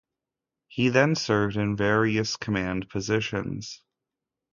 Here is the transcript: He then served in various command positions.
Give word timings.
He 0.67 0.89
then 0.89 1.13
served 1.13 1.55
in 1.57 1.75
various 1.75 2.35
command 2.35 2.89
positions. 2.89 3.83